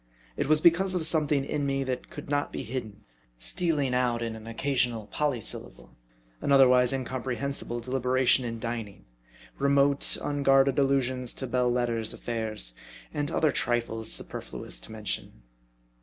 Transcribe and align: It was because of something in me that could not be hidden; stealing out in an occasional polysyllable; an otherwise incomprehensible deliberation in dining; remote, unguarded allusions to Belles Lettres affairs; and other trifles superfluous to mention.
It 0.35 0.47
was 0.47 0.61
because 0.61 0.95
of 0.95 1.05
something 1.05 1.45
in 1.45 1.63
me 1.67 1.83
that 1.83 2.09
could 2.09 2.27
not 2.27 2.51
be 2.51 2.63
hidden; 2.63 3.03
stealing 3.37 3.93
out 3.93 4.23
in 4.23 4.35
an 4.35 4.47
occasional 4.47 5.05
polysyllable; 5.05 5.95
an 6.41 6.51
otherwise 6.51 6.91
incomprehensible 6.91 7.79
deliberation 7.81 8.43
in 8.43 8.59
dining; 8.59 9.05
remote, 9.59 10.17
unguarded 10.19 10.79
allusions 10.79 11.35
to 11.35 11.45
Belles 11.45 11.75
Lettres 11.75 12.13
affairs; 12.15 12.73
and 13.13 13.29
other 13.29 13.51
trifles 13.51 14.11
superfluous 14.11 14.79
to 14.79 14.91
mention. 14.91 15.43